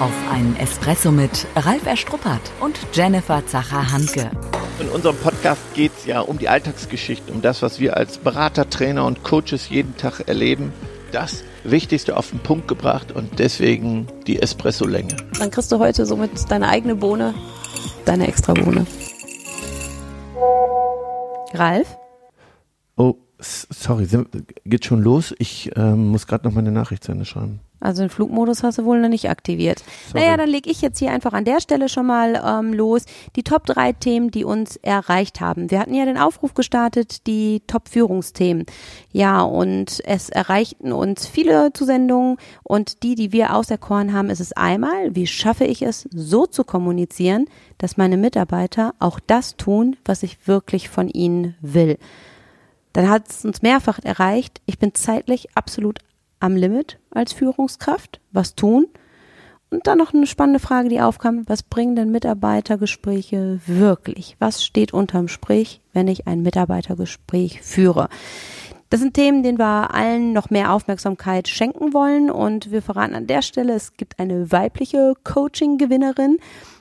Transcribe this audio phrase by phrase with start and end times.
[0.00, 4.28] Auf einen Espresso mit Ralf Erstruppert und Jennifer Zacher-Hanke.
[4.80, 8.68] In unserem Podcast geht es ja um die Alltagsgeschichte, um das, was wir als Berater,
[8.68, 10.72] Trainer und Coaches jeden Tag erleben.
[11.12, 15.16] Das Wichtigste auf den Punkt gebracht und deswegen die Espresso-Länge.
[15.38, 17.32] Dann kriegst du heute somit deine eigene Bohne,
[18.04, 18.86] deine extra Bohne.
[21.52, 21.96] Ralf?
[22.96, 24.08] Oh, sorry,
[24.66, 25.32] geht schon los?
[25.38, 27.60] Ich ähm, muss gerade noch meine Nachricht zu Ende schreiben.
[27.84, 29.84] Also den Flugmodus hast du wohl noch nicht aktiviert.
[30.08, 30.24] Sorry.
[30.24, 33.04] Naja, dann lege ich jetzt hier einfach an der Stelle schon mal ähm, los.
[33.36, 35.70] Die Top 3 Themen, die uns erreicht haben.
[35.70, 38.64] Wir hatten ja den Aufruf gestartet, die Top-Führungsthemen.
[39.12, 44.52] Ja, und es erreichten uns viele Zusendungen und die, die wir auserkoren haben, ist es
[44.52, 47.46] einmal, wie schaffe ich es, so zu kommunizieren,
[47.78, 51.98] dass meine Mitarbeiter auch das tun, was ich wirklich von ihnen will.
[52.94, 54.62] Dann hat es uns mehrfach erreicht.
[54.66, 55.98] Ich bin zeitlich absolut
[56.44, 58.20] am Limit als Führungskraft?
[58.30, 58.86] Was tun?
[59.70, 61.44] Und dann noch eine spannende Frage, die aufkam.
[61.48, 64.36] Was bringen denn Mitarbeitergespräche wirklich?
[64.38, 68.08] Was steht unterm Sprich, wenn ich ein Mitarbeitergespräch führe?
[68.90, 72.30] Das sind Themen, denen wir allen noch mehr Aufmerksamkeit schenken wollen.
[72.30, 76.38] Und wir verraten an der Stelle, es gibt eine weibliche Coaching-Gewinnerin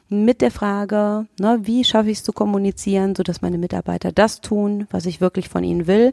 [0.10, 4.88] mit der Frage, ne, wie schaffe ich es zu kommunizieren, sodass meine Mitarbeiter das tun,
[4.92, 6.12] was ich wirklich von ihnen will.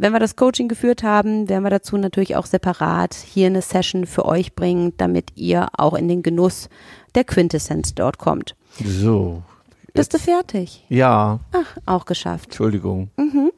[0.00, 4.06] Wenn wir das Coaching geführt haben, werden wir dazu natürlich auch separat hier eine Session
[4.06, 6.70] für euch bringen, damit ihr auch in den Genuss
[7.14, 8.56] der Quintessenz dort kommt.
[8.82, 9.42] So.
[9.92, 10.86] Bist du fertig?
[10.88, 11.40] Ja.
[11.52, 12.46] Ach, auch geschafft.
[12.46, 13.10] Entschuldigung.
[13.18, 13.52] Mhm.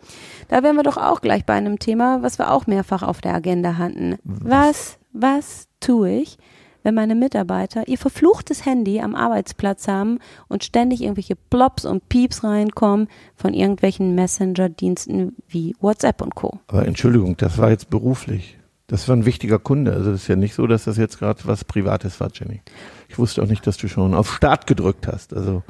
[0.48, 3.34] Da wären wir doch auch gleich bei einem Thema, was wir auch mehrfach auf der
[3.34, 4.16] Agenda hatten.
[4.24, 6.38] Was, was tue ich,
[6.82, 12.44] wenn meine Mitarbeiter ihr verfluchtes Handy am Arbeitsplatz haben und ständig irgendwelche Plops und Pieps
[12.44, 16.58] reinkommen von irgendwelchen Messenger-Diensten wie WhatsApp und Co.
[16.68, 18.58] Aber Entschuldigung, das war jetzt beruflich.
[18.86, 19.92] Das war ein wichtiger Kunde.
[19.92, 22.60] Also das ist ja nicht so, dass das jetzt gerade was Privates war, Jenny.
[23.08, 25.32] Ich wusste auch nicht, dass du schon auf Start gedrückt hast.
[25.32, 25.62] Also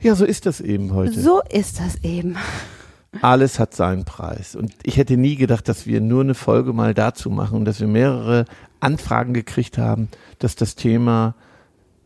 [0.00, 1.18] ja, so ist das eben heute.
[1.18, 2.36] So ist das eben.
[3.22, 4.54] Alles hat seinen Preis.
[4.54, 7.80] Und ich hätte nie gedacht, dass wir nur eine Folge mal dazu machen und dass
[7.80, 8.44] wir mehrere
[8.78, 11.34] Anfragen gekriegt haben, dass das Thema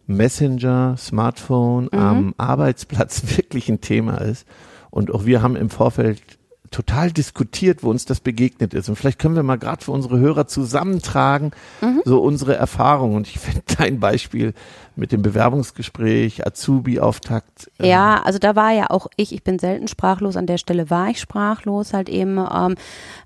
[0.06, 1.98] Messenger, Smartphone mhm.
[1.98, 4.46] am Arbeitsplatz wirklich ein Thema ist.
[4.90, 6.22] Und auch wir haben im Vorfeld
[6.70, 8.88] total diskutiert, wo uns das begegnet ist.
[8.88, 12.02] Und vielleicht können wir mal gerade für unsere Hörer zusammentragen, mhm.
[12.04, 13.16] so unsere Erfahrungen.
[13.16, 14.54] Und ich finde dein Beispiel
[14.96, 17.70] mit dem Bewerbungsgespräch, Azubi-Auftakt.
[17.78, 20.90] Ähm ja, also da war ja auch ich, ich bin selten sprachlos, an der Stelle
[20.90, 22.74] war ich sprachlos, halt eben ähm,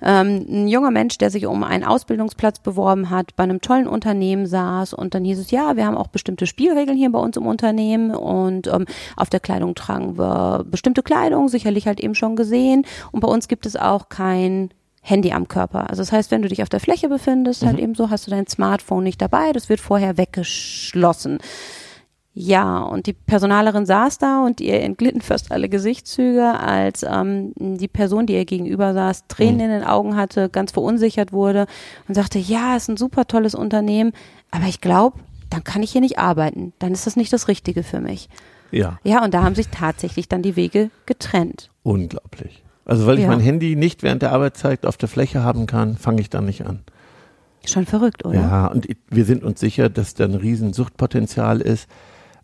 [0.03, 4.47] ähm, ein junger Mensch, der sich um einen Ausbildungsplatz beworben hat, bei einem tollen Unternehmen
[4.47, 7.47] saß und dann hieß es, ja, wir haben auch bestimmte Spielregeln hier bei uns im
[7.47, 8.87] Unternehmen und ähm,
[9.17, 13.49] auf der Kleidung tragen wir bestimmte Kleidung, sicherlich halt eben schon gesehen und bei uns
[13.49, 14.71] gibt es auch kein
[15.09, 15.89] Handy am Körper.
[15.89, 17.77] Also das heißt, wenn du dich auf der Fläche befindest, halt mhm.
[17.77, 21.39] halt eben so, hast du dein Smartphone nicht dabei, das wird vorher weggeschlossen.
[22.41, 27.89] Ja, und die Personalerin saß da und ihr entglitten fast alle Gesichtszüge, als ähm, die
[27.89, 29.63] Person, die ihr gegenüber saß, Tränen mhm.
[29.63, 31.67] in den Augen hatte, ganz verunsichert wurde
[32.07, 34.13] und sagte, ja, ist ein super tolles Unternehmen,
[34.53, 35.19] aber ich glaube,
[35.51, 36.73] dann kann ich hier nicht arbeiten.
[36.79, 38.29] Dann ist das nicht das Richtige für mich.
[38.71, 38.99] Ja.
[39.03, 41.71] Ja, und da haben sich tatsächlich dann die Wege getrennt.
[41.83, 42.63] Unglaublich.
[42.89, 43.29] Also weil ich ja.
[43.29, 46.67] mein Handy nicht während der Arbeitszeit auf der Fläche haben kann, fange ich dann nicht
[46.67, 46.81] an.
[47.67, 48.41] Schon verrückt, oder?
[48.41, 51.87] Ja, und wir sind uns sicher, dass da ein riesen Suchtpotenzial ist.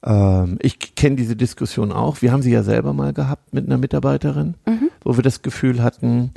[0.04, 2.20] Ähm, ich kenne diese Diskussion auch.
[2.20, 4.90] Wir haben sie ja selber mal gehabt mit einer Mitarbeiterin, mhm.
[5.02, 6.32] wo wir das Gefühl hatten,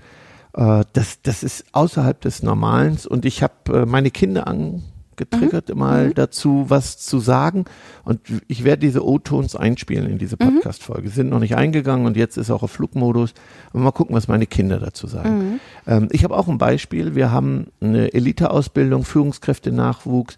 [0.54, 2.98] äh, das, das ist außerhalb des Normalen.
[3.10, 4.84] Und ich habe äh, meine Kinder an,
[5.18, 5.80] getriggert, mhm.
[5.80, 6.14] mal mhm.
[6.14, 7.66] dazu was zu sagen.
[8.04, 10.56] Und ich werde diese O-Tons einspielen in diese mhm.
[10.56, 11.10] Podcast-Folge.
[11.10, 13.34] Sind noch nicht eingegangen und jetzt ist auch auf Flugmodus.
[13.74, 15.38] Und mal gucken, was meine Kinder dazu sagen.
[15.38, 15.60] Mhm.
[15.86, 17.16] Ähm, ich habe auch ein Beispiel.
[17.16, 20.38] Wir haben eine Elite-Ausbildung, Führungskräfte-Nachwuchs.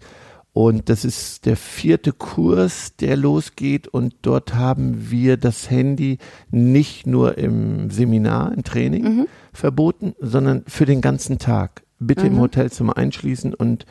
[0.52, 3.86] Und das ist der vierte Kurs, der losgeht.
[3.86, 6.18] Und dort haben wir das Handy
[6.50, 9.26] nicht nur im Seminar, im Training mhm.
[9.52, 11.82] verboten, sondern für den ganzen Tag.
[12.00, 12.40] Bitte im mhm.
[12.40, 13.84] Hotelzimmer einschließen und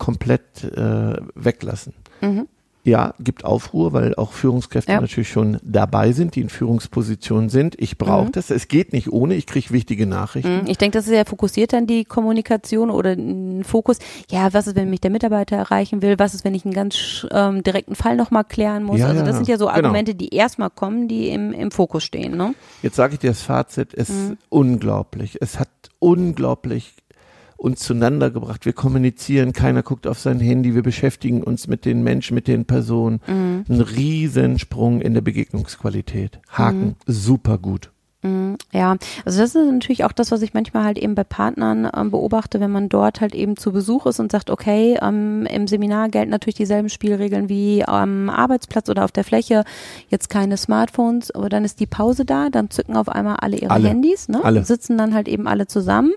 [0.00, 1.94] komplett äh, weglassen.
[2.20, 2.48] Mhm.
[2.82, 5.00] Ja, gibt Aufruhr, weil auch Führungskräfte ja.
[5.02, 7.78] natürlich schon dabei sind, die in Führungspositionen sind.
[7.78, 8.32] Ich brauche mhm.
[8.32, 8.48] das.
[8.48, 9.34] Es geht nicht ohne.
[9.34, 10.62] Ich kriege wichtige Nachrichten.
[10.62, 10.66] Mhm.
[10.66, 13.98] Ich denke, das ist ja fokussiert dann die Kommunikation oder ein Fokus.
[14.30, 16.18] Ja, was ist, wenn mich der Mitarbeiter erreichen will?
[16.18, 19.00] Was ist, wenn ich einen ganz ähm, direkten Fall nochmal klären muss?
[19.00, 19.76] Ja, also das ja, sind ja so genau.
[19.76, 20.30] Argumente, genau.
[20.30, 22.38] die erstmal kommen, die im, im Fokus stehen.
[22.38, 22.54] Ne?
[22.82, 23.92] Jetzt sage ich dir das Fazit.
[23.92, 24.38] Es ist mhm.
[24.48, 25.36] unglaublich.
[25.42, 26.94] Es hat unglaublich
[27.60, 28.64] uns zueinander gebracht.
[28.64, 32.64] Wir kommunizieren, keiner guckt auf sein Handy, wir beschäftigen uns mit den Menschen, mit den
[32.64, 33.20] Personen.
[33.26, 33.64] Mhm.
[33.68, 36.40] Ein Riesensprung in der Begegnungsqualität.
[36.48, 36.94] Haken, mhm.
[37.06, 37.90] super gut.
[38.22, 41.90] Mhm, ja, also das ist natürlich auch das, was ich manchmal halt eben bei Partnern
[41.96, 45.66] ähm, beobachte, wenn man dort halt eben zu Besuch ist und sagt, okay, ähm, im
[45.66, 49.64] Seminar gelten natürlich dieselben Spielregeln wie am Arbeitsplatz oder auf der Fläche,
[50.08, 53.70] jetzt keine Smartphones, aber dann ist die Pause da, dann zücken auf einmal alle ihre
[53.70, 53.88] Alle.
[53.88, 54.44] Handys, ne?
[54.44, 54.64] Alle.
[54.64, 56.12] sitzen dann halt eben alle zusammen.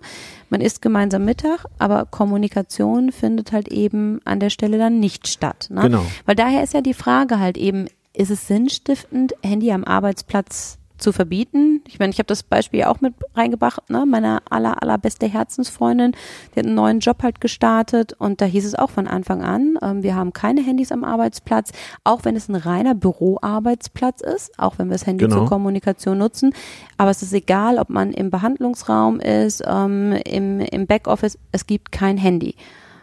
[0.49, 5.67] Man isst gemeinsam Mittag, aber Kommunikation findet halt eben an der Stelle dann nicht statt.
[5.71, 5.81] Ne?
[5.81, 6.05] Genau.
[6.25, 11.11] Weil daher ist ja die Frage halt eben, ist es sinnstiftend, Handy am Arbeitsplatz zu
[11.11, 11.81] verbieten?
[11.87, 14.05] Ich meine, ich habe das Beispiel ja auch mit reingebracht, ne?
[14.07, 16.13] Meine aller, allerbeste Herzensfreundin,
[16.55, 19.77] die hat einen neuen Job halt gestartet und da hieß es auch von Anfang an,
[19.83, 21.71] ähm, wir haben keine Handys am Arbeitsplatz,
[22.03, 25.39] auch wenn es ein reiner Büroarbeitsplatz ist, auch wenn wir das Handy Genau.
[25.39, 26.53] zur Kommunikation nutzen.
[26.97, 31.91] Aber es ist egal, ob man im Behandlungsraum ist, ähm, im, im Backoffice, es gibt
[31.91, 32.55] kein Handy.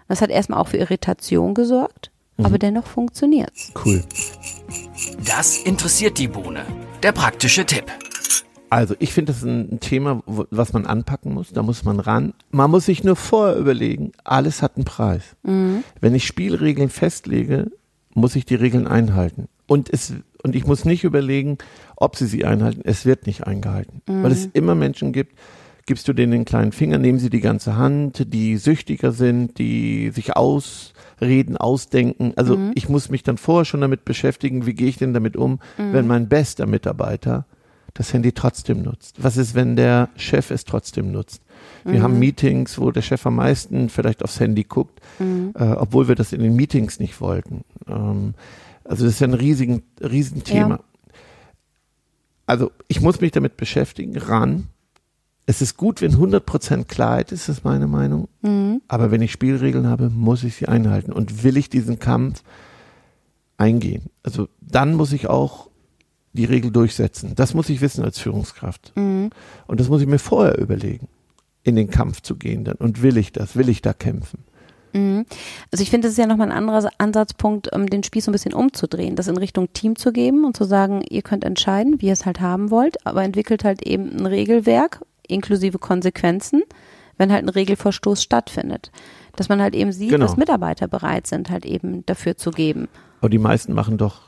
[0.09, 2.11] Das hat erstmal auch für Irritation gesorgt,
[2.43, 3.73] aber dennoch funktioniert's.
[3.85, 4.03] Cool.
[5.25, 6.65] Das interessiert die Bohne.
[7.03, 7.85] Der praktische Tipp.
[8.69, 11.51] Also ich finde, das ist ein Thema, was man anpacken muss.
[11.51, 12.35] Da muss man ran.
[12.51, 15.23] Man muss sich nur vorher überlegen, alles hat einen Preis.
[15.43, 17.71] Wenn ich Spielregeln festlege,
[18.15, 19.49] muss ich die Regeln einhalten.
[19.67, 20.13] Und es
[20.43, 21.59] und ich muss nicht überlegen,
[21.97, 22.83] ob sie sie einhalten.
[22.85, 25.39] Es wird nicht eingehalten, weil es immer Menschen gibt.
[25.91, 30.11] Gibst du denen den kleinen Finger, nehmen sie die ganze Hand, die süchtiger sind, die
[30.11, 32.33] sich ausreden, ausdenken.
[32.37, 35.59] Also ich muss mich dann vorher schon damit beschäftigen, wie gehe ich denn damit um,
[35.77, 37.45] wenn mein bester Mitarbeiter
[37.93, 39.21] das Handy trotzdem nutzt?
[39.21, 41.43] Was ist, wenn der Chef es trotzdem nutzt?
[41.85, 46.15] Wir haben Meetings, wo der Chef am meisten vielleicht aufs Handy guckt, äh, obwohl wir
[46.15, 47.65] das in den Meetings nicht wollten.
[47.89, 48.35] Ähm,
[48.85, 50.77] also das ist ja ein riesigen, riesen Thema.
[50.77, 50.81] Ja.
[52.47, 54.69] Also ich muss mich damit beschäftigen, ran.
[55.51, 58.29] Es ist gut, wenn 100% Klarheit ist, ist meine Meinung.
[58.87, 61.13] Aber wenn ich Spielregeln habe, muss ich sie einhalten.
[61.13, 62.45] Und will ich diesen Kampf
[63.59, 64.11] eingehen?
[64.23, 65.69] Also dann muss ich auch
[66.35, 67.33] die Regel durchsetzen.
[67.35, 68.93] Das muss ich wissen als Führungskraft.
[68.95, 69.33] Und
[69.67, 71.09] das muss ich mir vorher überlegen,
[71.65, 72.77] in den Kampf zu gehen dann.
[72.77, 73.57] Und will ich das?
[73.57, 74.45] Will ich da kämpfen?
[74.93, 78.35] Also ich finde, das ist ja nochmal ein anderer Ansatzpunkt, um den Spieß so ein
[78.35, 82.07] bisschen umzudrehen, das in Richtung Team zu geben und zu sagen, ihr könnt entscheiden, wie
[82.07, 86.63] ihr es halt haben wollt, aber entwickelt halt eben ein Regelwerk inklusive Konsequenzen,
[87.19, 88.91] wenn halt ein Regelverstoß stattfindet.
[89.37, 90.27] Dass man halt eben sieht, Genau.
[90.27, 92.89] dass Mitarbeiter bereit sind, halt eben dafür zu geben.
[93.21, 94.23] Aber die meisten machen doch,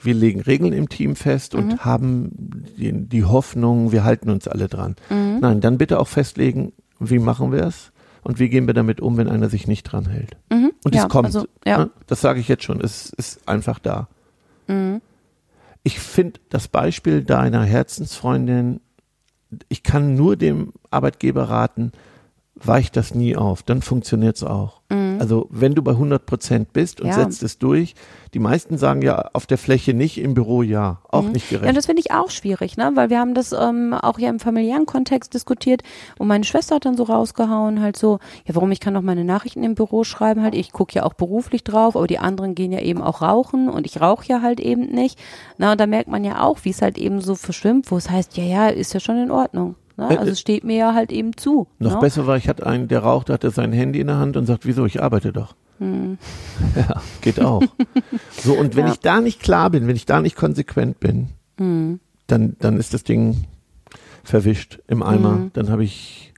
[0.00, 2.30] wir legen Regeln im Team fest und haben
[2.76, 4.94] die, die Hoffnung, wir halten uns alle dran.
[5.10, 7.90] Nein, dann bitte auch festlegen, wie machen wir es
[8.22, 10.36] und wie gehen wir damit um, wenn einer sich nicht dran hält.
[10.52, 10.72] Mhm.
[10.84, 11.26] Und ja, es kommt.
[11.26, 11.78] Also, ja.
[11.78, 11.90] ne?
[12.06, 12.80] Das sage ich jetzt schon.
[12.80, 14.08] Es ist einfach da.
[14.68, 15.00] Mhm.
[15.82, 18.80] Ich finde das Beispiel deiner Herzensfreundin,
[19.68, 21.92] ich kann nur dem Arbeitgeber raten,
[22.64, 24.78] weich das nie auf, dann funktioniert es auch.
[25.18, 27.12] Also wenn du bei 100 Prozent bist und Mhm.
[27.12, 27.18] Ja.
[27.24, 27.94] setzt es durch,
[28.32, 31.56] die meisten sagen ja auf der Fläche nicht, im Büro ja, auch nicht Mhm.
[31.56, 31.76] Ja, gerecht.
[31.76, 32.92] das finde ich auch schwierig, ne?
[32.94, 35.82] Weil wir haben das ähm, auch ja im familiären Kontext diskutiert
[36.18, 39.24] und meine Schwester hat dann so rausgehauen, halt so, ja, warum ich kann doch meine
[39.24, 42.72] Nachrichten im Büro schreiben, halt, ich gucke ja auch beruflich drauf, aber die anderen gehen
[42.72, 45.18] ja eben auch rauchen und ich rauche ja halt eben nicht.
[45.58, 48.08] Na, und da merkt man ja auch, wie es halt eben so verschwimmt, wo es
[48.08, 49.74] heißt, ja, ja, ist ja schon in Ordnung.
[49.98, 50.04] Ne?
[50.14, 51.66] Äh, Also äh, es steht mir ja halt eben zu.
[51.78, 52.00] Noch ne?
[52.00, 54.64] besser war, ich hatte einen, der rauchte, hatte sein Handy in der Hand und sagt,
[54.66, 55.54] wieso, ich arbeite doch.
[56.74, 57.62] Ja, geht auch.
[58.32, 58.88] so, und wenn Hm.
[58.88, 58.92] Ja.
[58.94, 61.28] ich da nicht klar bin, wenn ich da nicht konsequent bin,
[61.58, 62.00] Hm.
[62.26, 63.44] dann, dann ist das Ding
[64.24, 65.32] verwischt im Eimer.
[65.34, 65.50] Hm.
[65.52, 66.32] Dann habe ich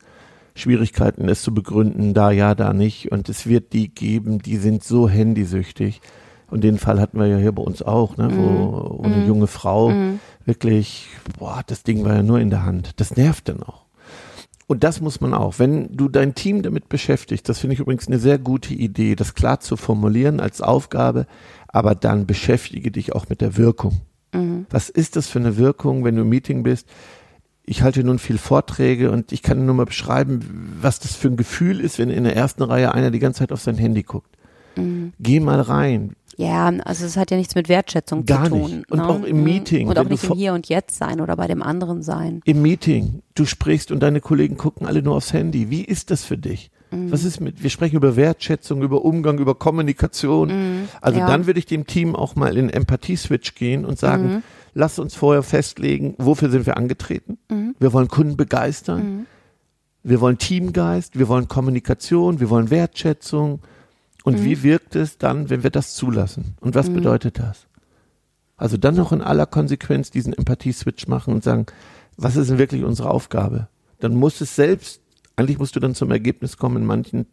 [0.54, 3.12] Schwierigkeiten, es zu begründen, da ja, da nicht.
[3.12, 6.00] Und es wird die geben, die sind so handysüchtig.
[6.50, 9.46] Und den Fall hatten wir ja hier bei uns auch, ne, wo, wo eine junge
[9.46, 9.90] Frau
[10.50, 11.06] wirklich,
[11.38, 12.98] boah, das Ding war ja nur in der Hand.
[13.00, 13.84] Das nervt dann auch.
[14.66, 15.60] Und das muss man auch.
[15.60, 19.34] Wenn du dein Team damit beschäftigst, das finde ich übrigens eine sehr gute Idee, das
[19.34, 21.26] klar zu formulieren als Aufgabe,
[21.68, 24.00] aber dann beschäftige dich auch mit der Wirkung.
[24.70, 26.88] Was ist das für eine Wirkung, wenn du im Meeting bist?
[27.64, 30.40] Ich halte nun viel Vorträge und ich kann nur mal beschreiben,
[30.80, 33.52] was das für ein Gefühl ist, wenn in der ersten Reihe einer die ganze Zeit
[33.52, 34.36] auf sein Handy guckt.
[35.20, 36.16] Geh mal rein.
[36.40, 38.60] Ja, also es hat ja nichts mit Wertschätzung Gar zu tun.
[38.78, 38.90] nicht.
[38.90, 39.08] Und ne?
[39.08, 39.44] auch im Mhm.
[39.44, 42.40] Meeting, Und auch nicht im Hier und Jetzt sein oder bei dem anderen sein.
[42.44, 45.68] Im Meeting, du sprichst und deine Kollegen gucken alle nur aufs Handy.
[45.70, 46.70] Wie ist das für dich?
[46.90, 47.12] Mhm.
[47.12, 50.50] Was ist mit, wir sprechen über Wertschätzung, über Umgang, über Kommunikation.
[51.00, 51.20] Also Mhm.
[51.20, 51.26] ja.
[51.28, 54.42] dann würde ich dem Team auch mal in Empathie-Switch gehen und sagen, Mhm.
[54.74, 57.38] lass uns vorher festlegen, wofür sind wir angetreten?
[57.50, 57.74] Mhm.
[57.78, 59.26] Wir wollen Kunden begeistern.
[60.02, 63.60] Wir wollen Teamgeist, wir wollen Kommunikation, wir wollen Wertschätzung.
[64.24, 64.44] Und Mhm.
[64.44, 66.54] wie wirkt es dann, wenn wir das zulassen?
[66.60, 67.66] Und was bedeutet das?
[68.56, 71.66] Also dann noch in aller Konsequenz diesen Empathie-Switch machen und sagen,
[72.16, 73.68] was ist denn wirklich unsere Aufgabe?
[74.00, 75.00] Dann muss es selbst,
[75.36, 77.26] eigentlich musst du dann zum Ergebnis kommen, in manchen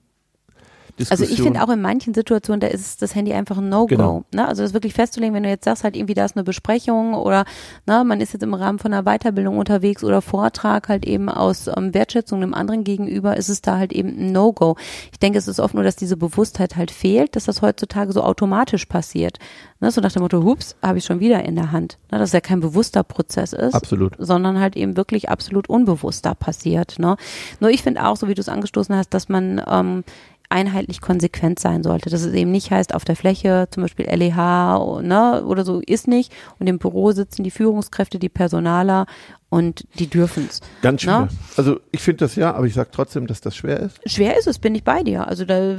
[0.98, 1.27] Diskussion.
[1.27, 3.88] Also ich finde auch in manchen Situationen, da ist das Handy einfach ein No-Go.
[3.88, 4.24] Genau.
[4.34, 4.48] Ne?
[4.48, 7.46] Also das wirklich festzulegen, wenn du jetzt sagst, halt irgendwie da ist eine Besprechung oder
[7.86, 11.68] ne, man ist jetzt im Rahmen von einer Weiterbildung unterwegs oder Vortrag halt eben aus
[11.68, 14.75] ähm, Wertschätzung einem anderen gegenüber, ist es da halt eben ein No-Go.
[15.12, 18.24] Ich denke, es ist oft nur, dass diese Bewusstheit halt fehlt, dass das heutzutage so
[18.24, 19.39] automatisch passiert.
[19.80, 19.92] Ne?
[19.92, 22.00] So nach dem Motto, hups, habe ich schon wieder in der Hand.
[22.12, 22.18] Ne?
[22.18, 23.75] Dass es ja kein bewusster Prozess ist.
[23.75, 24.16] Absolut.
[24.18, 26.98] Sondern halt eben wirklich absolut unbewusster passiert.
[26.98, 27.18] Ne?
[27.60, 30.04] Nur ich finde auch, so wie du es angestoßen hast, dass man ähm,
[30.50, 32.10] einheitlich konsequent sein sollte.
[32.10, 36.08] Dass es eben nicht heißt, auf der Fläche, zum Beispiel LEH ne, oder so, ist
[36.08, 36.34] nicht.
[36.60, 39.06] Und im Büro sitzen die Führungskräfte, die Personaler
[39.50, 40.60] und die dürfen's.
[40.82, 41.22] Ganz schwer.
[41.22, 41.27] Ne?
[41.56, 43.98] Also ich finde das ja, aber ich sage trotzdem, dass das schwer ist.
[44.06, 45.25] Schwer ist es, bin ich bei dir.
[45.27, 45.75] Also da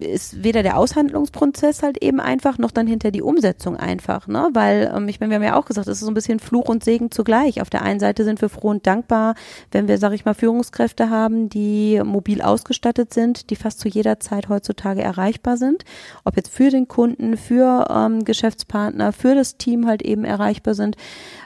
[0.00, 4.48] ist weder der Aushandlungsprozess halt eben einfach, noch dann hinter die Umsetzung einfach, ne?
[4.54, 6.68] Weil, ähm, ich meine, wir haben ja auch gesagt, es ist so ein bisschen Fluch
[6.68, 7.60] und Segen zugleich.
[7.60, 9.36] Auf der einen Seite sind wir froh und dankbar,
[9.70, 14.18] wenn wir, sag ich mal, Führungskräfte haben, die mobil ausgestattet sind, die fast zu jeder
[14.18, 15.84] Zeit heutzutage erreichbar sind.
[16.24, 20.96] Ob jetzt für den Kunden, für ähm, Geschäftspartner, für das Team halt eben erreichbar sind.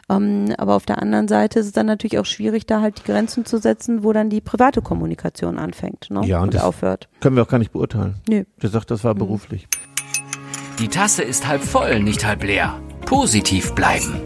[0.08, 3.02] Ähm, aber auf der anderen Seite ist es dann natürlich auch schwierig, da halt die
[3.10, 6.24] Grenzen zu setzen, wo dann die private Kommunikation anfängt ne?
[6.24, 7.08] Ja, und und das- aufhört.
[7.20, 8.14] Können wir auch gar nicht beurteilen.
[8.28, 8.44] Nö.
[8.62, 9.66] Der sagt, das war beruflich.
[10.78, 12.78] Die Tasse ist halb voll, nicht halb leer.
[13.06, 14.20] Positiv bleiben.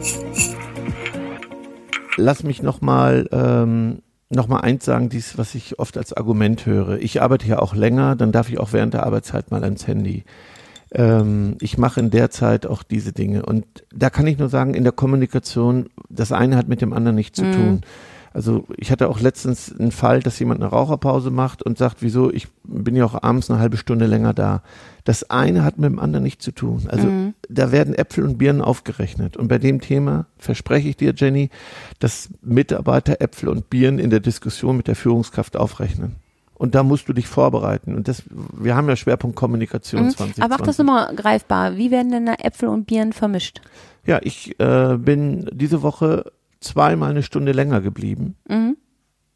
[2.16, 6.99] Lass mich nochmal ähm, noch mal eins sagen, dies, was ich oft als Argument höre.
[6.99, 10.25] Ich arbeite ja auch länger, dann darf ich auch während der Arbeitszeit mal ans Handy.
[10.92, 13.44] Ähm, ich mache in der Zeit auch diese Dinge.
[13.44, 17.16] Und da kann ich nur sagen, in der Kommunikation, das eine hat mit dem anderen
[17.16, 17.82] nichts zu tun.
[18.32, 22.32] Also ich hatte auch letztens einen Fall, dass jemand eine Raucherpause macht und sagt, wieso,
[22.32, 24.62] ich bin ja auch abends eine halbe Stunde länger da.
[25.02, 26.85] Das eine hat mit dem anderen nichts zu tun.
[26.88, 27.09] Also
[27.49, 29.37] da werden Äpfel und Birnen aufgerechnet.
[29.37, 31.50] Und bei dem Thema verspreche ich dir, Jenny,
[31.99, 36.16] dass Mitarbeiter Äpfel und Birnen in der Diskussion mit der Führungskraft aufrechnen.
[36.60, 37.94] Und da musst du dich vorbereiten.
[37.96, 40.10] Und das, wir haben ja Schwerpunkt Kommunikation Mhm.
[40.10, 40.44] 2020.
[40.44, 41.78] Aber mach das nochmal greifbar.
[41.78, 43.62] Wie werden denn da Äpfel und Birnen vermischt?
[44.04, 48.36] Ja, ich äh, bin diese Woche zweimal eine Stunde länger geblieben.
[48.46, 48.76] Mhm.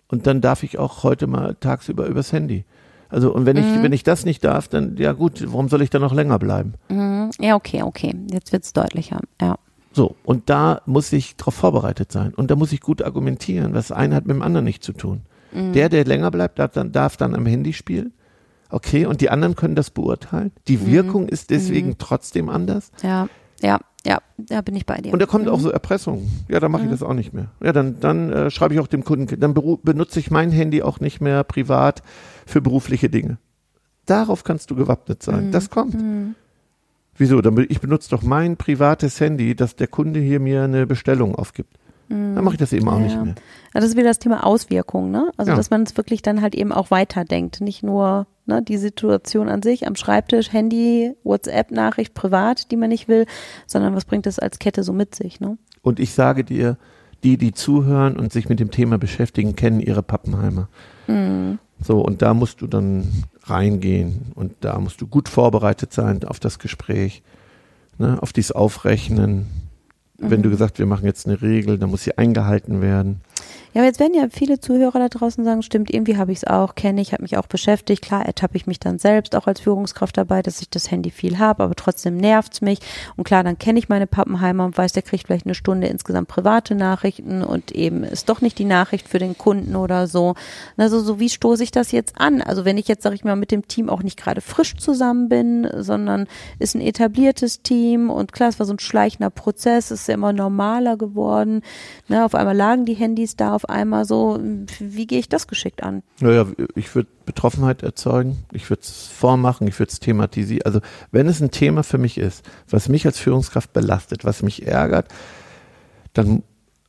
[0.08, 2.66] Und dann darf ich auch heute mal tagsüber übers Handy.
[3.08, 3.82] Also, und wenn ich, Mhm.
[3.82, 6.74] wenn ich das nicht darf, dann, ja gut, warum soll ich dann noch länger bleiben?
[6.90, 7.30] Mhm.
[7.40, 8.14] Ja, okay, okay.
[8.30, 9.20] Jetzt wird's deutlicher.
[9.40, 9.56] Ja.
[9.92, 12.34] So, und da muss ich darauf vorbereitet sein.
[12.34, 13.72] Und da muss ich gut argumentieren.
[13.72, 15.22] Was eine hat mit dem anderen nichts zu tun.
[15.54, 15.72] Mhm.
[15.72, 18.12] Der, der länger bleibt, darf dann, darf dann am Handy spielen.
[18.70, 20.50] Okay, und die anderen können das beurteilen.
[20.68, 20.86] Die Mhm.
[20.86, 22.90] Wirkung ist deswegen trotzdem anders.
[23.02, 23.28] Ja,
[23.62, 25.12] ja, ja, da bin ich bei dir.
[25.12, 26.28] Und da kommt auch so Erpressung.
[26.48, 27.48] Ja, dann mache ich das auch nicht mehr.
[27.62, 30.98] Ja, dann, dann äh, schreibe ich auch dem Kunden, dann benutze ich mein Handy auch
[31.00, 32.02] nicht mehr privat
[32.46, 33.38] für berufliche Dinge.
[34.06, 35.50] Darauf kannst du gewappnet sein.
[35.52, 35.96] Das kommt.
[37.16, 37.40] Wieso?
[37.40, 41.74] Dann, ich benutze doch mein privates Handy, dass der Kunde hier mir eine Bestellung aufgibt.
[42.08, 43.34] Dann mache ich das eben auch Ja, nicht mehr.
[43.74, 45.30] Ja, das ist wieder das Thema Auswirkung, ne?
[45.36, 45.56] Also, Ja.
[45.56, 47.60] dass man es wirklich dann halt eben auch weiterdenkt.
[47.60, 53.08] Nicht nur ne, die Situation an sich am Schreibtisch, Handy, WhatsApp-Nachricht privat, die man nicht
[53.08, 53.26] will,
[53.66, 55.56] sondern was bringt das als Kette so mit sich, ne?
[55.82, 56.76] Und ich sage dir,
[57.22, 60.68] die, die zuhören und sich mit dem Thema beschäftigen, kennen ihre Pappenheimer.
[61.82, 66.38] So, und da musst du dann reingehen und da musst du gut vorbereitet sein auf
[66.40, 67.22] das Gespräch,
[67.98, 69.46] ne, auf dieses Aufrechnen.
[70.18, 73.20] Wenn du gesagt, wir machen jetzt eine Regel, dann muss sie eingehalten werden.
[73.74, 76.46] Ja, aber jetzt werden ja viele Zuhörer da draußen sagen, stimmt, irgendwie habe ich es
[76.46, 78.02] auch, kenne ich, habe mich auch beschäftigt.
[78.02, 81.40] Klar, ertappe ich mich dann selbst auch als Führungskraft dabei, dass ich das Handy viel
[81.40, 82.78] habe, aber trotzdem nervt's mich.
[83.16, 86.28] Und klar, dann kenne ich meine Pappenheimer und weiß, der kriegt vielleicht eine Stunde insgesamt
[86.28, 90.36] private Nachrichten und eben ist doch nicht die Nachricht für den Kunden oder so.
[90.76, 92.42] Also so wie stoße ich das jetzt an?
[92.42, 95.28] Also wenn ich jetzt, sag ich mal, mit dem Team auch nicht gerade frisch zusammen
[95.28, 96.28] bin, sondern
[96.60, 100.14] ist ein etabliertes Team und klar, es war so ein schleichender Prozess, es ist ja
[100.14, 101.62] immer normaler geworden.
[102.06, 104.40] Ne, auf einmal lagen die Handys da, auf einmal so,
[104.78, 106.02] wie gehe ich das geschickt an?
[106.20, 110.62] Naja, ich würde Betroffenheit erzeugen, ich würde es vormachen, ich würde es thematisieren.
[110.64, 110.80] Also
[111.10, 115.08] wenn es ein Thema für mich ist, was mich als Führungskraft belastet, was mich ärgert,
[116.12, 116.42] dann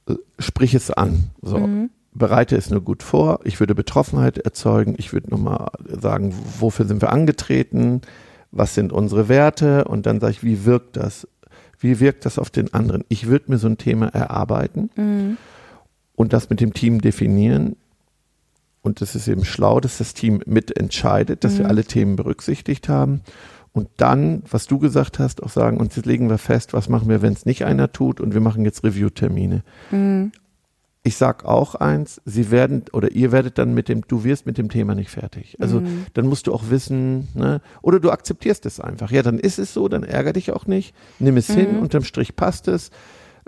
[0.08, 1.32] äh, sprich es an.
[1.42, 1.70] So.
[2.14, 3.42] Bereite es nur gut vor.
[3.44, 4.96] Ich würde Betroffenheit erzeugen.
[4.98, 8.02] Ich würde nochmal sagen, wofür sind wir angetreten?
[8.52, 9.84] Was sind unsere Werte?
[9.84, 11.28] Und dann sage ich, wie wirkt das?
[11.78, 13.04] Wie wirkt das auf den anderen?
[13.10, 14.90] Ich würde mir so ein Thema erarbeiten
[16.16, 17.76] und das mit dem Team definieren.
[18.82, 23.22] Und das ist eben schlau, dass das Team mitentscheidet, dass wir alle Themen berücksichtigt haben.
[23.74, 27.10] Und dann, was du gesagt hast, auch sagen, und jetzt legen wir fest, was machen
[27.10, 29.64] wir, wenn es nicht einer tut und wir machen jetzt Review-Termine.
[31.04, 34.58] Ich sag auch eins, sie werden oder ihr werdet dann mit dem, du wirst mit
[34.58, 35.58] dem Thema nicht fertig.
[35.60, 35.82] Also
[36.14, 39.12] dann musst du auch wissen, ne, oder du akzeptierst es einfach.
[39.12, 42.36] Ja, dann ist es so, dann ärger dich auch nicht, nimm es hin, unterm Strich
[42.36, 42.92] passt es.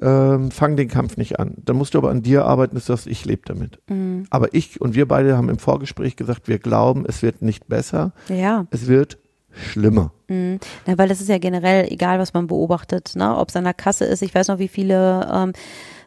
[0.01, 1.56] Ähm, fang den Kampf nicht an.
[1.58, 3.80] Dann musst du aber an dir arbeiten, dass du sagst, ich lebe damit.
[3.89, 4.25] Mhm.
[4.30, 8.12] Aber ich und wir beide haben im Vorgespräch gesagt, wir glauben, es wird nicht besser,
[8.30, 8.66] Ja.
[8.72, 9.18] es wird
[9.51, 10.12] schlimmer.
[10.27, 10.60] Mhm.
[10.86, 13.36] Na, weil das ist ja generell egal, was man beobachtet, ne?
[13.36, 14.22] ob es an der Kasse ist.
[14.22, 15.54] Ich weiß noch, wie viele ähm,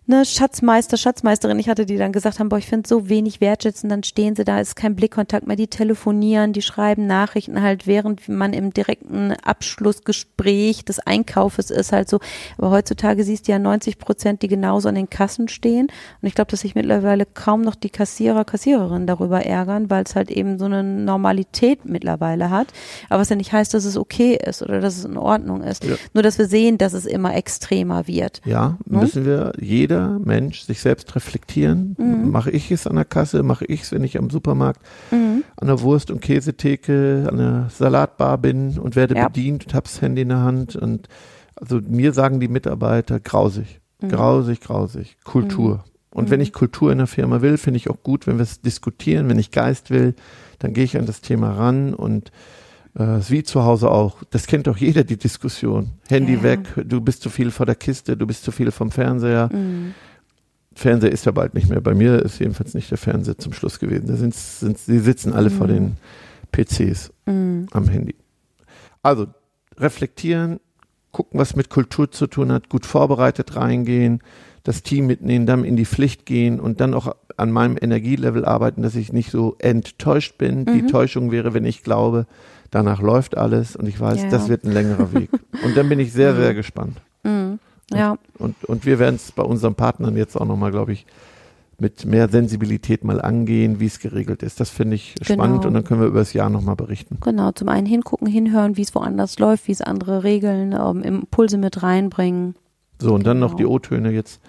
[0.07, 3.89] ne, Schatzmeister, Schatzmeisterin ich hatte, die dann gesagt haben, boah, ich finde so wenig wertschätzen,
[3.89, 8.29] dann stehen sie da, ist kein Blickkontakt mehr, die telefonieren, die schreiben Nachrichten halt, während
[8.29, 12.21] man im direkten Abschlussgespräch des Einkaufes ist halt so.
[12.59, 15.87] Aber heutzutage siehst du ja 90 Prozent, die genauso an den Kassen stehen.
[16.21, 20.15] Und ich glaube, dass sich mittlerweile kaum noch die Kassierer, Kassiererinnen darüber ärgern, weil es
[20.15, 22.69] halt eben so eine Normalität mittlerweile hat.
[23.09, 25.85] Aber was ja nicht heißt, dass es okay ist oder dass es in Ordnung ist.
[25.85, 25.97] Ja.
[26.15, 28.41] Nur, dass wir sehen, dass es immer extremer wird.
[28.45, 29.01] Ja, Ne?
[29.01, 29.53] müssen wir,
[29.91, 31.97] jeder Mensch, sich selbst reflektieren.
[31.99, 32.31] Mhm.
[32.31, 33.43] Mache ich es an der Kasse?
[33.43, 34.81] Mache ich es, wenn ich am Supermarkt
[35.11, 39.29] an der Wurst- und Käsetheke, an der Salatbar bin und werde Ja.
[39.29, 40.77] bedient und habe das Handy in der Hand?
[40.77, 41.09] Und
[41.57, 44.09] also mir sagen die Mitarbeiter, grausig, Mhm.
[44.09, 45.85] grausig, grausig, Kultur.
[46.13, 48.61] Und wenn ich Kultur in der Firma will, finde ich auch gut, wenn wir es
[48.61, 49.29] diskutieren.
[49.29, 50.15] Wenn ich Geist will,
[50.59, 52.33] dann gehe ich an das Thema ran und
[52.99, 54.23] äh, wie zu Hause auch.
[54.31, 55.91] Das kennt doch jeder, die Diskussion.
[56.09, 56.43] Handy Ja.
[56.43, 59.49] weg, du bist zu viel vor der Kiste, du bist zu viel vom Fernseher.
[59.53, 59.95] Mhm.
[60.75, 61.81] Fernseher ist ja bald nicht mehr.
[61.81, 64.07] Bei mir ist jedenfalls nicht der Fernseher zum Schluss gewesen.
[64.07, 65.97] Da sind, sind, sie sitzen alle vor den
[66.53, 67.67] PCs Mhm.
[67.73, 68.15] am Handy.
[69.03, 69.27] Also
[69.79, 70.61] reflektieren,
[71.13, 74.21] gucken, was mit Kultur zu tun hat, gut vorbereitet reingehen,
[74.63, 78.83] das Team mitnehmen, dann in die Pflicht gehen und dann auch an meinem Energielevel arbeiten,
[78.83, 80.67] dass ich nicht so enttäuscht bin.
[80.67, 80.89] Die Mhm.
[80.89, 82.27] Täuschung wäre, wenn ich glaube,
[82.71, 84.29] danach läuft alles und ich weiß, Ja.
[84.31, 85.31] das wird ein längerer Weg.
[85.65, 87.01] Und dann bin ich sehr, sehr gespannt.
[87.25, 87.59] Mhm.
[87.93, 91.07] Ja, Und, und wir werden es bei unseren Partnern jetzt auch nochmal, glaube ich,
[91.79, 94.61] mit mehr Sensibilität mal angehen, wie es geregelt ist.
[94.61, 95.43] Das finde ich Genau.
[95.43, 97.17] spannend und dann können wir über das Jahr nochmal berichten.
[97.23, 97.53] genau.
[97.53, 101.83] Zum einen hingucken, hinhören, wie es woanders läuft, wie es andere Regeln, ähm, Impulse mit
[101.83, 102.55] reinbringen.
[103.01, 103.59] So, und dann noch Genau.
[103.59, 104.41] die O-Töne jetzt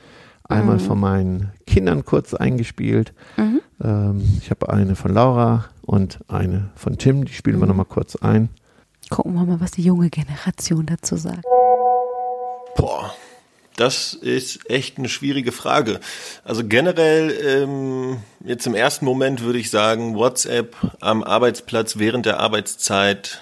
[0.51, 0.81] einmal Mhm.
[0.81, 3.13] von meinen Kindern kurz eingespielt.
[3.37, 3.61] Mhm.
[3.83, 7.69] Ähm, ich habe eine von Laura und eine von Tim, die spielen wir Mhm.
[7.69, 8.49] nochmal kurz ein.
[9.09, 11.43] Gucken wir mal, was die junge Generation dazu sagt.
[12.77, 13.13] Boah,
[13.75, 15.99] das ist echt eine schwierige Frage.
[16.45, 22.39] Also generell, ähm, jetzt im ersten Moment würde ich sagen, WhatsApp am Arbeitsplatz während der
[22.39, 23.41] Arbeitszeit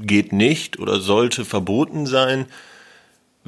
[0.00, 2.46] geht nicht oder sollte verboten sein.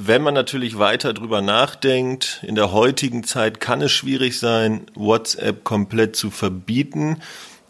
[0.03, 5.63] Wenn man natürlich weiter drüber nachdenkt, in der heutigen Zeit kann es schwierig sein, WhatsApp
[5.63, 7.21] komplett zu verbieten.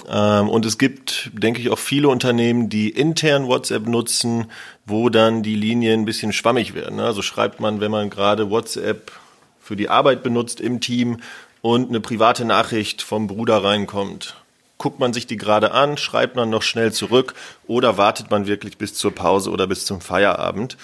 [0.09, 4.45] Ähm, und es gibt, denke ich, auch viele Unternehmen, die intern WhatsApp nutzen,
[4.85, 6.95] wo dann die Linien ein bisschen schwammig werden.
[6.95, 7.03] ne?
[7.03, 9.11] Also schreibt man, wenn man gerade WhatsApp
[9.59, 11.17] für die Arbeit benutzt im Team
[11.61, 14.37] und eine private Nachricht vom Bruder reinkommt.
[14.77, 17.33] Guckt man sich die gerade an, schreibt man noch schnell zurück
[17.67, 20.77] oder wartet man wirklich bis zur Pause oder bis zum Feierabend.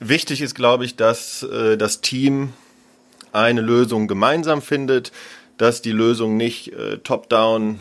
[0.00, 2.54] Wichtig ist, glaube ich, dass äh, das Team
[3.32, 5.12] eine Lösung gemeinsam findet,
[5.58, 7.80] dass die Lösung nicht äh, top-down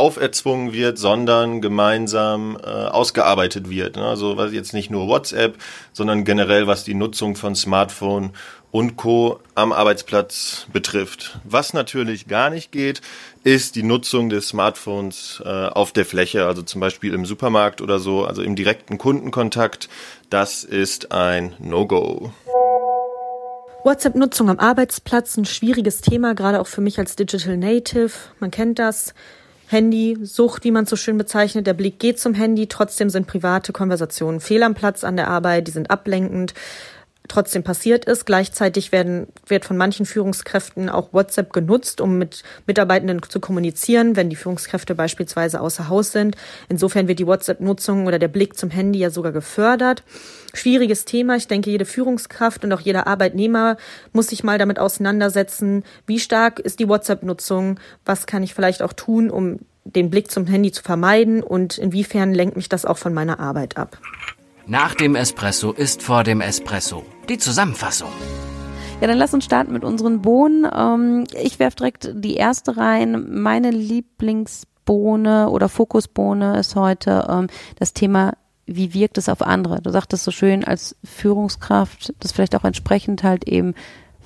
[0.00, 3.96] auferzwungen wird, sondern gemeinsam äh, ausgearbeitet wird.
[3.96, 4.04] Ne?
[4.04, 5.56] Also was jetzt nicht nur WhatsApp,
[5.92, 8.30] sondern generell was die Nutzung von Smartphone
[8.72, 9.40] und Co.
[9.54, 11.38] am Arbeitsplatz betrifft.
[11.44, 13.00] Was natürlich gar nicht geht,
[13.42, 17.98] ist die Nutzung des Smartphones äh, auf der Fläche, also zum Beispiel im Supermarkt oder
[17.98, 19.88] so, also im direkten Kundenkontakt.
[20.30, 22.32] Das ist ein No-Go.
[23.82, 28.10] WhatsApp-Nutzung am Arbeitsplatz, ein schwieriges Thema, gerade auch für mich als Digital Native.
[28.38, 29.14] Man kennt das.
[29.70, 31.64] Handy, Sucht, wie man so schön bezeichnet.
[31.64, 32.66] Der Blick geht zum Handy.
[32.66, 35.68] Trotzdem sind private Konversationen fehl am Platz an der Arbeit.
[35.68, 36.54] Die sind ablenkend.
[37.30, 38.24] Trotzdem passiert es.
[38.24, 44.30] Gleichzeitig werden, wird von manchen Führungskräften auch WhatsApp genutzt, um mit Mitarbeitenden zu kommunizieren, wenn
[44.30, 46.34] die Führungskräfte beispielsweise außer Haus sind.
[46.68, 50.02] Insofern wird die WhatsApp-Nutzung oder der Blick zum Handy ja sogar gefördert.
[50.54, 51.36] Schwieriges Thema.
[51.36, 53.76] Ich denke, jede Führungskraft und auch jeder Arbeitnehmer
[54.12, 58.92] muss sich mal damit auseinandersetzen, wie stark ist die WhatsApp-Nutzung, was kann ich vielleicht auch
[58.92, 63.14] tun, um den Blick zum Handy zu vermeiden und inwiefern lenkt mich das auch von
[63.14, 63.98] meiner Arbeit ab.
[64.70, 67.02] Nach dem Espresso ist vor dem Espresso.
[67.28, 68.10] Die Zusammenfassung.
[69.00, 70.64] Ja, dann lass uns starten mit unseren Bohnen.
[70.72, 73.42] Ähm, ich werf direkt die erste rein.
[73.42, 77.48] Meine Lieblingsbohne oder Fokusbohne ist heute ähm,
[77.80, 79.82] das Thema wie wirkt es auf andere?
[79.82, 83.74] Du sagtest so schön als Führungskraft, das vielleicht auch entsprechend halt eben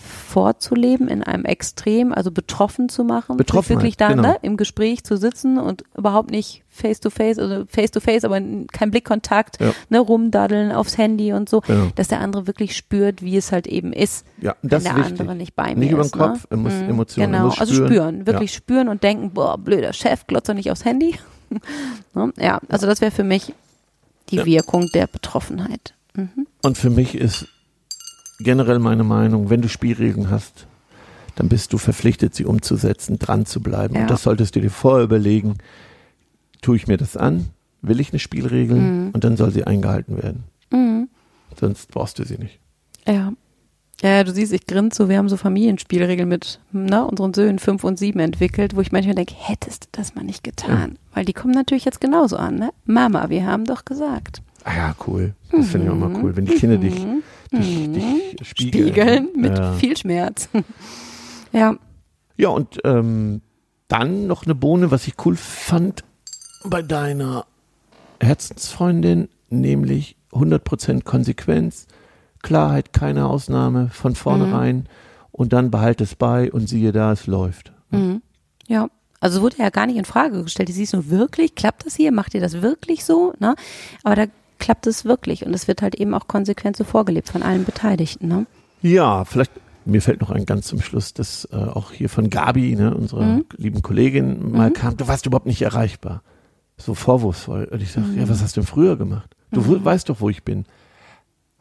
[0.04, 4.22] vorzuleben in einem Extrem, also betroffen zu machen, wirklich da genau.
[4.22, 8.24] ne, im Gespräch zu sitzen und überhaupt nicht face to face, also face to face,
[8.24, 8.40] aber
[8.72, 9.72] kein Blickkontakt, Ja.
[9.90, 11.88] ne, rumdaddeln aufs Handy und so, Genau.
[11.94, 14.96] dass der andere wirklich spürt, wie es halt eben ist, Ja, das wenn ist der
[14.96, 15.20] wichtig.
[15.20, 16.12] andere nicht bei mir Nicht über den ist.
[16.12, 16.56] Kopf, ne?
[16.56, 18.26] muss Mhm, Emotionen, Genau, muss also spüren.
[18.26, 21.16] wirklich spüren und denken, boah, blöder Chef, glotzt doch nicht aufs Handy.
[22.14, 22.32] ne?
[22.38, 23.54] Ja, also das wäre für mich
[24.30, 24.44] die Ja.
[24.46, 25.94] Wirkung der Betroffenheit.
[26.14, 26.46] Mhm.
[26.62, 27.46] Und für mich ist
[28.44, 30.66] generell meine Meinung, wenn du Spielregeln hast,
[31.34, 33.94] dann bist du verpflichtet, sie umzusetzen, dran zu bleiben.
[33.94, 34.02] Ja.
[34.02, 35.58] Und das solltest du dir vorher überlegen,
[36.62, 37.48] tue ich mir das an?
[37.82, 38.78] Will ich eine Spielregel?
[38.78, 39.10] Mhm.
[39.12, 40.44] Und dann soll sie eingehalten werden.
[40.70, 41.08] Mhm.
[41.58, 42.58] Sonst brauchst du sie nicht.
[43.06, 43.32] Ja.
[44.02, 47.84] Ja, du siehst, ich grinse so, wir haben so Familienspielregeln mit ne, unseren Söhnen fünf
[47.84, 50.98] und sieben entwickelt, wo ich manchmal denke, hättest du das mal nicht getan?
[51.14, 52.70] Weil die kommen natürlich jetzt genauso an, ne?
[52.84, 54.42] Mama, wir haben doch gesagt.
[54.64, 55.34] Ah ja, cool.
[55.52, 56.34] Das finde ich auch mal cool.
[56.36, 57.06] Wenn die Kinder dich,
[57.48, 58.84] dich, dich spiegeln.
[58.84, 58.92] Mhm.
[58.92, 59.72] Spiegeln mit ja.
[59.74, 60.48] viel Schmerz.
[61.52, 61.76] ja.
[62.36, 63.42] Ja, und ähm,
[63.88, 66.04] dann noch eine Bohne, was ich cool fand
[66.64, 67.46] bei deiner
[68.20, 71.86] Herzensfreundin, nämlich 100% Konsequenz,
[72.42, 74.88] Klarheit, keine Ausnahme, von vornherein
[75.30, 77.72] und dann behalte es bei und siehe da, es läuft.
[77.90, 78.22] Mhm.
[78.66, 78.88] Ja.
[79.20, 80.68] Also wurde ja gar nicht in Frage gestellt.
[80.68, 82.12] Sie ist nur wirklich, klappt das hier?
[82.12, 83.32] Macht ihr das wirklich so?
[83.38, 83.54] Ne?
[84.02, 84.26] Aber da
[84.58, 88.28] klappt es wirklich und es wird halt eben auch konsequent so vorgelebt von allen Beteiligten.
[88.28, 88.46] Ne?
[88.82, 89.52] Ja, vielleicht,
[89.84, 93.24] mir fällt noch ein ganz zum Schluss, dass äh, auch hier von Gabi, ne, unserer
[93.24, 93.44] Mhm.
[93.56, 96.22] lieben Kollegin, mal kam, du warst überhaupt nicht erreichbar.
[96.76, 97.66] So vorwurfsvoll.
[97.70, 98.18] Und ich sage, Mhm.
[98.18, 99.36] ja, was hast du denn früher gemacht?
[99.52, 100.64] Du wo- weißt doch, wo ich bin.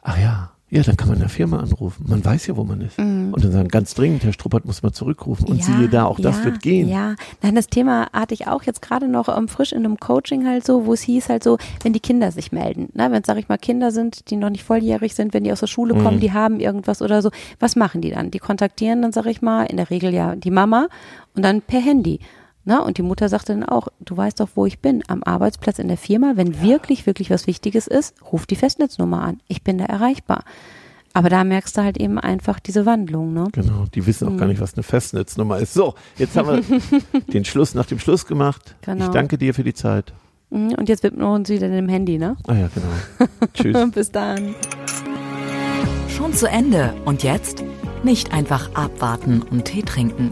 [0.01, 2.05] Ach ja, ja, dann kann man in der Firma anrufen.
[2.07, 2.97] Man weiß ja, wo man ist.
[2.97, 5.45] Und dann sagen, ganz dringend, Herr Struppert muss mal zurückrufen.
[5.47, 5.59] Und Mhm.
[5.59, 6.89] Ja, siehe da, auch das ja, wird gehen.
[6.89, 10.47] Ja, nein, das Thema hatte ich auch jetzt gerade noch ähm, frisch in einem Coaching
[10.47, 13.37] halt so, wo es hieß halt so, wenn die Kinder sich melden, ne, wenn sag
[13.37, 16.17] ich mal Kinder sind, die noch nicht volljährig sind, wenn die aus der Schule kommen,
[16.17, 16.21] Mhm.
[16.21, 18.31] die haben irgendwas oder so, was machen die dann?
[18.31, 20.87] Die kontaktieren dann, sag ich mal, in der Regel ja die Mama
[21.35, 22.19] und dann per Handy.
[22.65, 22.81] Ne?
[22.83, 25.87] Und die Mutter sagte dann auch, du weißt doch, wo ich bin, am Arbeitsplatz in
[25.89, 26.33] der Firma.
[26.35, 29.41] Wenn wirklich, wirklich was Wichtiges ist, ruf die Festnetznummer an.
[29.47, 30.43] Ich bin da erreichbar.
[31.15, 33.47] Aber da merkst du halt eben einfach diese Wandlung, ne?
[33.51, 35.73] Genau, die wissen auch gar nicht, was eine Festnetznummer ist.
[35.75, 38.75] So, jetzt haben wir den Schluss nach dem Schluss gemacht.
[38.81, 39.05] Genau.
[39.05, 40.11] Ich danke dir für die Zeit.
[40.49, 42.35] Mhm, Und jetzt widmen wir uns wieder dem Handy, ne?
[42.47, 43.29] Ah ja, genau.
[43.53, 43.91] Tschüss.
[43.91, 44.55] Bis dann.
[46.09, 46.93] Schon zu Ende.
[47.05, 47.63] Und jetzt?
[48.03, 50.31] Nicht einfach abwarten und Tee trinken.